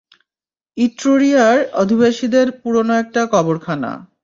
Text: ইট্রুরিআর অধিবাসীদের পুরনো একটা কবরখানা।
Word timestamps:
ইট্রুরিআর 0.77 1.57
অধিবাসীদের 1.81 2.47
পুরনো 2.61 2.93
একটা 3.03 3.21
কবরখানা। 3.33 3.91